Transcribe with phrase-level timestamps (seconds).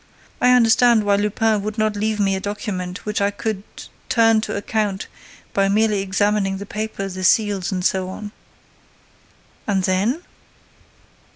[0.41, 3.61] I understand why Lupin would not leave me a document which I could
[4.09, 5.05] turn to account
[5.53, 8.31] by merely examining the paper, the seals and so on."
[9.67, 10.23] "And then?"